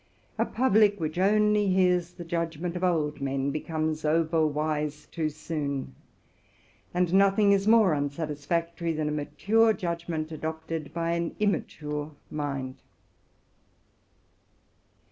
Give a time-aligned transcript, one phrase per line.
[0.39, 3.51] A public which only heats the judgment of old men.
[3.51, 5.93] becomes over wise too soon,
[6.91, 12.77] and nothing is more unsatisfactory than a mature judgment adopted by: an immature mind.